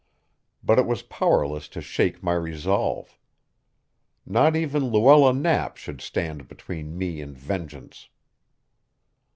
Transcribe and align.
But 0.63 0.79
it 0.79 0.87
was 0.87 1.03
powerless 1.03 1.67
to 1.67 1.79
shake 1.79 2.23
my 2.23 2.33
resolve. 2.33 3.19
Not 4.25 4.55
even 4.55 4.85
Luella 4.87 5.31
Knapp 5.31 5.77
should 5.77 6.01
stand 6.01 6.47
between 6.47 6.97
me 6.97 7.21
and 7.21 7.37
vengeance. 7.37 8.09